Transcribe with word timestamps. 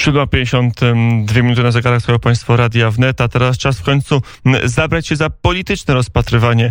7.52 0.00 1.42
minuty 1.42 1.62
na 1.62 1.70
zegarach 1.70 2.00
swojego 2.00 2.20
Państwa 2.20 2.56
Radia 2.56 2.90
Wnet, 2.90 3.20
a 3.20 3.28
teraz 3.28 3.58
czas 3.58 3.80
w 3.80 3.84
końcu 3.84 4.20
zabrać 4.64 5.06
się 5.06 5.16
za 5.16 5.30
polityczne 5.30 5.94
rozpatrywanie 5.94 6.70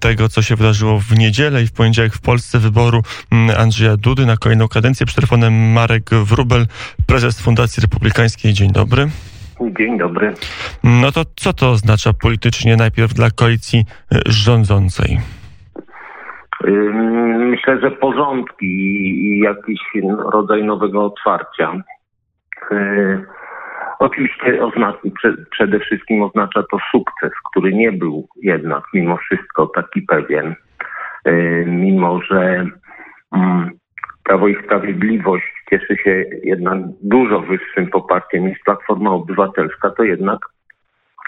tego, 0.00 0.28
co 0.28 0.42
się 0.42 0.56
wydarzyło 0.56 0.98
w 0.98 1.18
niedzielę 1.18 1.62
i 1.62 1.66
w 1.66 1.72
poniedziałek 1.72 2.12
w 2.12 2.20
Polsce 2.20 2.58
wyboru 2.58 3.02
Andrzeja 3.58 3.96
Dudy 3.96 4.26
na 4.26 4.36
kolejną 4.36 4.68
kadencję. 4.68 5.06
Przy 5.06 5.16
telefonem 5.16 5.72
Marek 5.72 6.10
Wrubel, 6.10 6.66
prezes 7.06 7.40
Fundacji 7.40 7.80
Republikańskiej. 7.80 8.52
Dzień 8.52 8.72
dobry. 8.72 9.08
Dzień 9.78 9.98
dobry. 9.98 10.34
No 10.84 11.12
to 11.12 11.22
co 11.36 11.52
to 11.52 11.70
oznacza 11.70 12.12
politycznie 12.12 12.76
najpierw 12.76 13.14
dla 13.14 13.30
koalicji 13.30 13.84
rządzącej? 14.26 15.20
Myślę, 17.38 17.80
że 17.80 17.90
porządki 17.90 18.66
i 18.66 19.38
jakiś 19.38 19.80
rodzaj 20.32 20.64
nowego 20.64 21.04
otwarcia. 21.04 21.82
E, 22.72 23.20
oczywiście 23.98 24.64
oznacza, 24.64 24.98
przede 25.50 25.80
wszystkim 25.80 26.22
oznacza 26.22 26.62
to 26.70 26.78
sukces, 26.90 27.32
który 27.50 27.72
nie 27.72 27.92
był 27.92 28.28
jednak 28.42 28.84
mimo 28.94 29.16
wszystko 29.16 29.66
taki 29.66 30.02
pewien. 30.02 30.54
E, 31.24 31.32
mimo, 31.64 32.22
że 32.22 32.66
mm, 33.32 33.70
Prawo 34.24 34.48
i 34.48 34.64
Sprawiedliwość 34.64 35.64
cieszy 35.70 35.96
się 36.04 36.24
jednak 36.42 36.78
dużo 37.02 37.40
wyższym 37.40 37.86
poparciem 37.86 38.46
niż 38.46 38.58
Platforma 38.64 39.10
Obywatelska, 39.10 39.90
to 39.90 40.02
jednak 40.04 40.38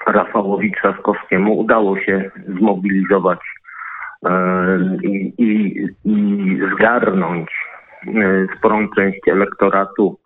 Rafałowi 0.07 0.73
Trzaskowskiemu 0.73 1.59
udało 1.59 1.99
się 2.01 2.31
zmobilizować 2.59 3.39
e, 4.27 4.31
i, 5.03 5.35
i, 5.39 5.81
i 6.05 6.59
zgarnąć 6.75 7.51
sporą 8.59 8.89
część 8.97 9.29
elektoratu 9.29 10.19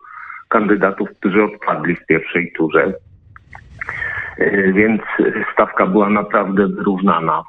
kandydatów, 0.47 1.09
którzy 1.19 1.43
odpadli 1.43 1.95
w 1.95 2.05
pierwszej 2.05 2.51
turze. 2.57 2.93
E, 4.37 4.71
więc 4.73 5.01
stawka 5.53 5.87
była 5.87 6.09
naprawdę 6.09 6.67
wyrównana. 6.67 7.43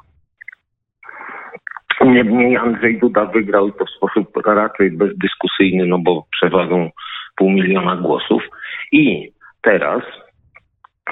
Niemniej 2.05 2.57
Andrzej 2.57 2.99
Duda 2.99 3.25
wygrał 3.25 3.71
to 3.71 3.85
w 3.85 3.89
sposób 3.89 4.37
raczej 4.45 4.91
bezdyskusyjny, 4.91 5.85
no 5.85 5.99
bo 5.99 6.25
przewagą 6.31 6.89
pół 7.35 7.51
miliona 7.51 7.95
głosów. 7.95 8.43
I 8.91 9.31
teraz 9.61 10.03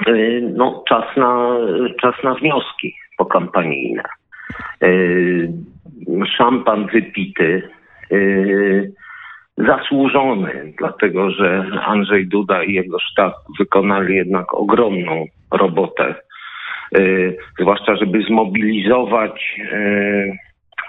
e, 0.06 0.12
no, 0.40 0.84
czas, 0.88 1.16
na, 1.16 1.56
czas 2.00 2.14
na 2.24 2.34
wnioski 2.34 2.94
pokampanijne. 3.18 4.02
E, 4.82 4.88
szampan 6.36 6.86
wypity, 6.86 7.68
zasłużony, 9.66 10.72
dlatego 10.78 11.30
że 11.30 11.64
Andrzej 11.84 12.26
Duda 12.26 12.64
i 12.64 12.72
jego 12.72 12.98
sztab 12.98 13.34
wykonali 13.58 14.14
jednak 14.14 14.54
ogromną 14.54 15.26
robotę, 15.50 16.14
yy, 16.92 17.36
zwłaszcza 17.60 17.96
żeby 17.96 18.22
zmobilizować 18.22 19.58
yy, 19.58 20.36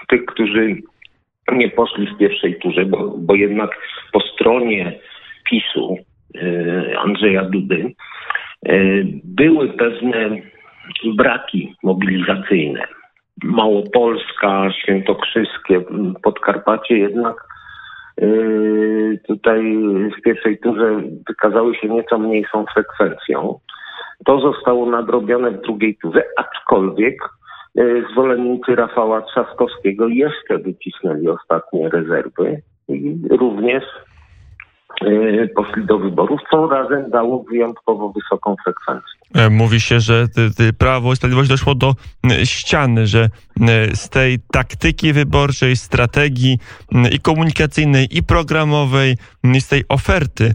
tych, 0.08 0.24
którzy 0.24 0.76
nie 1.52 1.70
poszli 1.70 2.06
w 2.06 2.18
pierwszej 2.18 2.58
turze, 2.58 2.84
bo, 2.84 3.14
bo 3.18 3.34
jednak 3.34 3.70
po 4.12 4.20
stronie 4.20 4.98
PiSu 5.50 5.96
yy, 6.34 6.98
Andrzeja 6.98 7.44
Dudy 7.44 7.92
były 9.24 9.68
pewne 9.68 10.36
braki 11.16 11.74
mobilizacyjne. 11.82 12.84
Małopolska, 13.44 14.72
Świętokrzyskie, 14.82 15.82
Podkarpacie 16.22 16.98
jednak 16.98 17.36
tutaj 19.26 19.78
w 20.18 20.22
pierwszej 20.22 20.58
turze 20.58 21.02
wykazały 21.28 21.74
się 21.74 21.88
nieco 21.88 22.18
mniejszą 22.18 22.64
frekwencją. 22.74 23.58
To 24.24 24.40
zostało 24.40 24.86
nadrobione 24.86 25.50
w 25.50 25.60
drugiej 25.60 25.96
turze, 25.96 26.24
aczkolwiek 26.36 27.14
yy, 27.74 28.04
zwolennicy 28.12 28.74
Rafała 28.74 29.22
Trzaskowskiego 29.22 30.08
jeszcze 30.08 30.58
wycisnęli 30.58 31.28
ostatnie 31.28 31.88
rezerwy 31.88 32.62
i 32.88 33.18
również 33.30 33.84
yy, 35.02 35.48
poszli 35.56 35.86
do 35.86 35.98
wyborów, 35.98 36.40
co 36.50 36.68
razem 36.68 37.10
dało 37.10 37.44
wyjątkowo 37.50 38.12
wysoką 38.12 38.56
frekwencję. 38.64 39.19
E, 39.34 39.50
mówi 39.50 39.80
się, 39.80 40.00
że 40.00 40.28
Prawo 40.78 41.12
i 41.12 41.16
Sprawiedliwość 41.16 41.48
doszło 41.48 41.74
do 41.74 41.94
ściany, 42.44 43.06
że 43.06 43.30
E, 43.68 43.96
z 43.96 44.08
tej 44.08 44.38
taktyki 44.52 45.12
wyborczej, 45.12 45.76
strategii 45.76 46.58
i 47.12 47.20
komunikacyjnej, 47.20 48.16
i 48.16 48.22
programowej, 48.22 49.16
i 49.44 49.60
z 49.60 49.68
tej 49.68 49.84
oferty, 49.88 50.54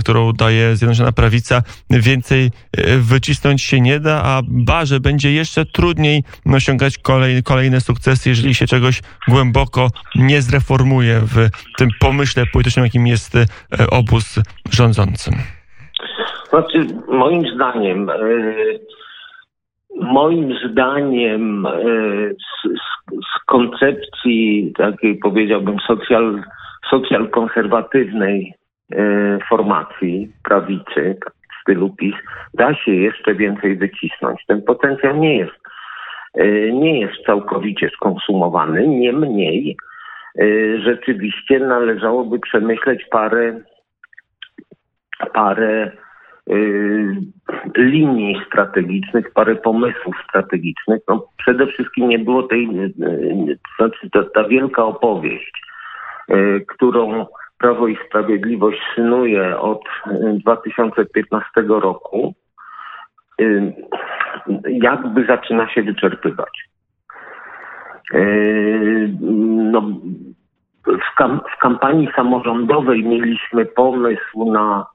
którą 0.00 0.32
daje 0.32 0.76
Zjednoczona 0.76 1.12
Prawica, 1.12 1.62
więcej 1.90 2.50
e, 2.72 2.96
wycisnąć 2.98 3.62
się 3.62 3.80
nie 3.80 4.00
da, 4.00 4.22
a 4.22 4.42
barze 4.48 5.00
będzie 5.00 5.32
jeszcze 5.32 5.66
trudniej 5.66 6.24
osiągać 6.44 6.98
kolej, 6.98 7.42
kolejne 7.42 7.80
sukcesy, 7.80 8.28
jeżeli 8.28 8.54
się 8.54 8.66
czegoś 8.66 9.02
głęboko 9.28 9.90
nie 10.14 10.42
zreformuje 10.42 11.20
w 11.20 11.48
tym 11.78 11.88
pomyśle 12.00 12.46
politycznym, 12.46 12.84
jakim 12.84 13.06
jest 13.06 13.36
e, 13.36 13.46
obóz 13.90 14.34
rządzący. 14.70 15.30
Znaczy, 16.50 16.86
moim 17.08 17.54
zdaniem, 17.54 18.06
yy 18.06 18.80
Moim 19.96 20.54
zdaniem 20.70 21.66
e, 21.66 21.70
z, 22.30 22.68
z, 23.08 23.44
koncepcji 23.46 24.72
takiej 24.76 25.18
powiedziałbym 25.18 25.76
socjal, 25.86 26.42
socjal 26.90 27.28
konserwatywnej 27.28 28.54
e, 28.92 29.38
formacji 29.48 30.32
prawicy 30.44 31.16
w 31.24 31.62
stylu 31.62 31.90
PiS 31.90 32.14
da 32.54 32.74
się 32.74 32.92
jeszcze 32.92 33.34
więcej 33.34 33.76
wycisnąć. 33.76 34.46
Ten 34.46 34.62
potencjał 34.62 35.16
nie 35.16 35.36
jest, 35.36 35.60
e, 36.34 36.72
nie 36.72 37.00
jest 37.00 37.14
całkowicie 37.26 37.90
skonsumowany, 37.96 38.88
niemniej 38.88 39.76
rzeczywiście 40.84 41.60
należałoby 41.60 42.38
przemyśleć 42.38 43.04
parę 43.10 43.60
parę 45.34 45.90
linii 47.76 48.42
strategicznych, 48.46 49.32
parę 49.32 49.56
pomysłów 49.56 50.16
strategicznych. 50.28 51.02
No, 51.08 51.26
przede 51.36 51.66
wszystkim 51.66 52.08
nie 52.08 52.18
było 52.18 52.42
tej, 52.42 52.64
y, 52.64 52.92
y, 53.48 53.58
znaczy 53.76 54.10
ta, 54.10 54.22
ta 54.34 54.48
wielka 54.48 54.84
opowieść, 54.84 55.62
którą 56.66 57.26
Prawo 57.58 57.88
i 57.88 57.98
Sprawiedliwość 58.06 58.78
synuje 58.94 59.58
od 59.58 59.84
2015 60.44 61.48
roku, 61.68 62.34
jakby 64.68 65.26
zaczyna 65.26 65.68
się 65.68 65.82
wyczerpywać. 65.82 66.68
No, 69.72 69.82
w, 70.86 71.14
kam 71.16 71.40
w 71.56 71.60
kampanii 71.60 72.08
samorządowej 72.16 73.04
mieliśmy 73.04 73.66
pomysł 73.66 74.52
na 74.52 74.86
Y, 74.86 74.89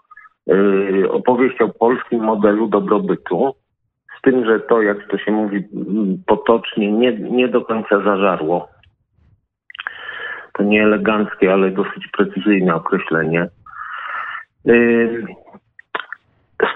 opowieść 1.09 1.61
o 1.61 1.69
polskim 1.69 2.23
modelu 2.23 2.67
dobrobytu, 2.67 3.55
z 4.19 4.21
tym, 4.21 4.45
że 4.45 4.59
to, 4.59 4.81
jak 4.81 5.07
to 5.07 5.17
się 5.17 5.31
mówi 5.31 5.63
potocznie, 6.25 6.91
nie, 6.91 7.11
nie 7.13 7.47
do 7.47 7.61
końca 7.61 8.01
zażarło. 8.03 8.67
To 10.53 10.63
nie 10.63 10.83
eleganckie, 10.83 11.53
ale 11.53 11.71
dosyć 11.71 12.07
precyzyjne 12.17 12.75
określenie. 12.75 13.47
Y, 14.67 15.25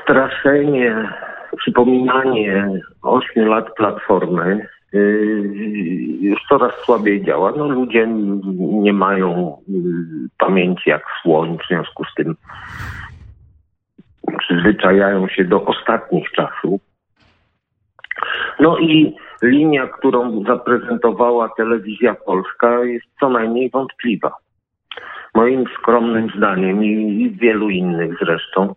straszenie, 0.04 1.10
przypominanie 1.58 2.70
ośmiu 3.02 3.46
lat 3.46 3.76
platformy 3.76 4.68
y, 4.94 4.98
już 6.22 6.40
coraz 6.50 6.74
słabiej 6.86 7.26
działa. 7.26 7.54
No, 7.58 7.70
ludzie 7.70 8.08
nie 8.60 8.94
mają 8.94 9.58
pamięci 10.38 10.90
jak 10.90 11.04
słoń, 11.22 11.58
w 11.58 11.68
związku 11.68 12.04
z 12.06 12.14
tym 12.16 12.36
przyzwyczajają 14.60 15.28
się 15.28 15.46
do 15.46 15.66
ostatnich 15.66 16.32
czasów. 16.32 16.82
No 18.60 18.78
i 18.78 19.16
linia, 19.42 19.88
którą 19.88 20.44
zaprezentowała 20.44 21.50
telewizja 21.58 22.16
polska 22.26 22.84
jest 22.84 23.06
co 23.20 23.30
najmniej 23.30 23.70
wątpliwa. 23.70 24.32
Moim 25.36 25.66
skromnym 25.78 26.30
zdaniem 26.38 26.84
i 26.84 27.32
wielu 27.42 27.70
innych 27.70 28.18
zresztą, 28.22 28.76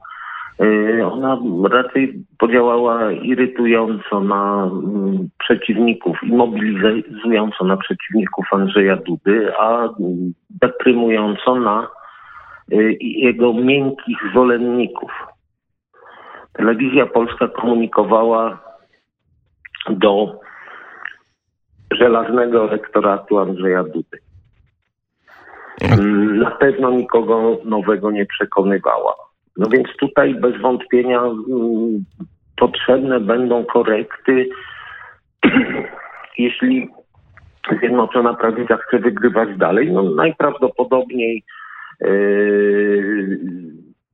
y, 0.62 1.06
ona 1.06 1.38
raczej 1.70 2.24
podziałała 2.38 3.12
irytująco 3.12 4.20
na 4.20 4.70
mm, 4.72 5.28
przeciwników 5.38 6.18
i 6.22 6.32
mobilizująco 6.32 7.64
na 7.64 7.76
przeciwników 7.76 8.46
Andrzeja 8.52 8.96
Dudy, 8.96 9.52
a 9.58 9.88
deprymująco 10.50 11.54
na 11.54 11.88
y, 12.72 12.96
jego 13.00 13.52
miękkich 13.52 14.18
zwolenników. 14.30 15.31
Telewizja 16.52 17.06
Polska 17.06 17.48
komunikowała 17.48 18.58
do 19.90 20.40
żelaznego 21.90 22.68
elektoratu 22.68 23.38
Andrzeja 23.38 23.84
Dudy. 23.84 24.18
Na 26.34 26.50
pewno 26.50 26.90
nikogo 26.90 27.58
nowego 27.64 28.10
nie 28.10 28.26
przekonywała. 28.26 29.14
No 29.56 29.68
więc 29.68 29.88
tutaj 30.00 30.34
bez 30.34 30.60
wątpienia 30.60 31.20
mm, 31.20 32.04
potrzebne 32.56 33.20
będą 33.20 33.64
korekty, 33.64 34.48
jeśli 36.38 36.88
Zjednoczona 37.80 38.34
Prawica 38.34 38.76
chce 38.76 38.98
wygrywać 38.98 39.56
dalej. 39.56 39.92
No 39.92 40.02
najprawdopodobniej 40.02 41.44
yy, 42.00 43.38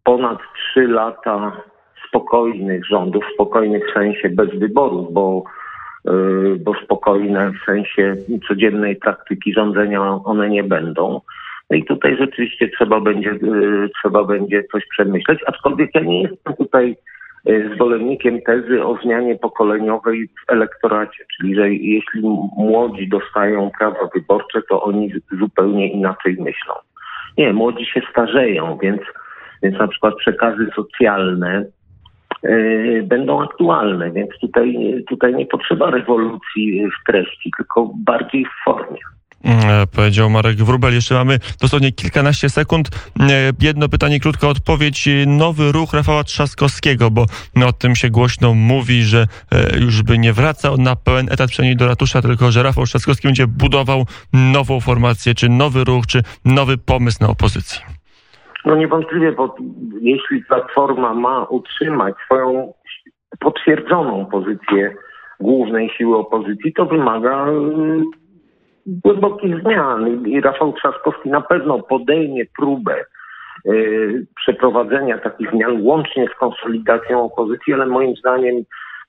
ponad 0.04 0.38
trzy 0.54 0.86
lata 0.86 1.62
spokojnych 2.08 2.86
rządów, 2.86 3.24
spokojnych 3.34 3.90
w 3.90 3.92
sensie 3.92 4.28
bez 4.28 4.50
wyborów, 4.58 5.12
bo, 5.12 5.44
yy, 6.04 6.56
bo 6.60 6.74
spokojne 6.84 7.52
w 7.52 7.64
sensie 7.66 8.16
codziennej 8.48 8.96
praktyki 8.96 9.52
rządzenia 9.52 10.00
one 10.24 10.48
nie 10.50 10.64
będą. 10.64 11.20
No 11.70 11.76
i 11.76 11.84
tutaj 11.84 12.16
rzeczywiście 12.16 12.68
trzeba 12.68 13.00
będzie, 13.00 13.30
yy, 13.42 13.90
trzeba 14.02 14.24
będzie 14.24 14.64
coś 14.72 14.86
przemyśleć, 14.86 15.38
aczkolwiek 15.46 15.94
ja 15.94 16.00
nie 16.00 16.22
jestem 16.22 16.54
tutaj 16.54 16.96
yy, 17.44 17.70
zwolennikiem 17.74 18.42
tezy 18.42 18.84
o 18.84 18.98
zmianie 19.02 19.36
pokoleniowej 19.36 20.28
w 20.28 20.52
elektoracie, 20.52 21.24
czyli 21.36 21.54
że 21.54 21.70
jeśli 21.70 22.22
młodzi 22.56 23.08
dostają 23.08 23.70
prawa 23.78 24.08
wyborcze, 24.14 24.62
to 24.68 24.82
oni 24.82 25.12
zupełnie 25.38 25.92
inaczej 25.92 26.36
myślą. 26.40 26.74
Nie, 27.38 27.52
młodzi 27.52 27.86
się 27.86 28.00
starzeją, 28.10 28.78
więc, 28.82 29.00
więc 29.62 29.78
na 29.78 29.88
przykład 29.88 30.14
przekazy 30.14 30.70
socjalne 30.76 31.64
będą 33.02 33.42
aktualne, 33.42 34.10
więc 34.10 34.30
tutaj, 34.40 34.94
tutaj 35.08 35.34
nie 35.34 35.46
potrzeba 35.46 35.90
rewolucji 35.90 36.86
w 36.86 37.12
treści, 37.12 37.50
tylko 37.56 37.90
bardziej 38.04 38.44
w 38.44 38.64
formie. 38.64 38.98
E, 39.44 39.86
powiedział 39.86 40.30
Marek 40.30 40.56
Wrubel. 40.56 40.94
Jeszcze 40.94 41.14
mamy 41.14 41.38
dosłownie 41.60 41.92
kilkanaście 41.92 42.50
sekund. 42.50 42.88
E, 43.20 43.52
jedno 43.60 43.88
pytanie, 43.88 44.20
krótka 44.20 44.48
odpowiedź. 44.48 45.08
Nowy 45.26 45.72
ruch 45.72 45.92
Rafała 45.94 46.24
Trzaskowskiego, 46.24 47.10
bo 47.10 47.26
o 47.66 47.72
tym 47.72 47.96
się 47.96 48.10
głośno 48.10 48.54
mówi, 48.54 49.02
że 49.02 49.26
e, 49.52 49.78
już 49.78 50.02
by 50.02 50.18
nie 50.18 50.32
wracał 50.32 50.76
na 50.76 50.96
pełen 50.96 51.28
etat, 51.30 51.50
przynajmniej 51.50 51.76
do 51.76 51.86
ratusza, 51.86 52.22
tylko 52.22 52.52
że 52.52 52.62
Rafał 52.62 52.86
Trzaskowski 52.86 53.28
będzie 53.28 53.46
budował 53.46 54.06
nową 54.32 54.80
formację, 54.80 55.34
czy 55.34 55.48
nowy 55.48 55.84
ruch, 55.84 56.06
czy 56.06 56.22
nowy 56.44 56.78
pomysł 56.78 57.18
na 57.20 57.28
opozycję. 57.28 57.97
No 58.64 58.76
niewątpliwie, 58.76 59.32
bo 59.32 59.56
jeśli 60.00 60.44
Platforma 60.44 61.14
ma 61.14 61.44
utrzymać 61.44 62.14
swoją 62.24 62.72
potwierdzoną 63.40 64.26
pozycję 64.26 64.94
głównej 65.40 65.90
siły 65.90 66.16
opozycji, 66.16 66.72
to 66.72 66.86
wymaga 66.86 67.46
głębokich 68.86 69.60
zmian. 69.60 70.26
I 70.26 70.40
Rafał 70.40 70.72
Trzaskowski 70.72 71.28
na 71.28 71.40
pewno 71.40 71.82
podejmie 71.82 72.44
próbę 72.58 73.04
y, 73.66 74.26
przeprowadzenia 74.36 75.18
takich 75.18 75.50
zmian 75.50 75.82
łącznie 75.82 76.28
z 76.34 76.38
konsolidacją 76.38 77.24
opozycji, 77.24 77.74
ale 77.74 77.86
moim 77.86 78.16
zdaniem 78.16 78.54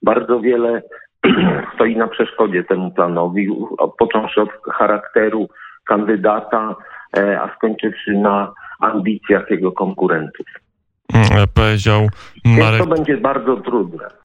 bardzo 0.02 0.40
wiele 0.40 0.82
stoi 1.76 1.98
na 1.98 2.08
przeszkodzie 2.08 2.64
temu 2.64 2.92
planowi, 2.92 3.50
począwszy 3.98 4.42
od 4.42 4.50
charakteru 4.74 5.50
kandydata, 5.86 6.76
e, 7.18 7.42
a 7.42 7.56
skończywszy 7.56 8.12
na 8.12 8.54
ambicjach 8.80 9.52
jego 9.52 9.72
konkurentów. 9.72 10.46
Mm, 11.14 11.48
powiedział 11.54 12.10
Marek. 12.46 12.78
Więc 12.78 12.90
to 12.90 12.96
będzie 12.96 13.18
bardzo 13.18 13.58
trudne. 13.58 14.10